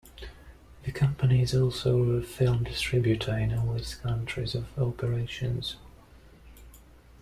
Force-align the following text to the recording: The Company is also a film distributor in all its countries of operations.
The 0.83 0.91
Company 0.91 1.43
is 1.43 1.53
also 1.53 2.01
a 2.13 2.23
film 2.23 2.63
distributor 2.63 3.37
in 3.37 3.53
all 3.55 3.75
its 3.75 3.93
countries 3.93 4.55
of 4.55 4.75
operations. 4.79 5.75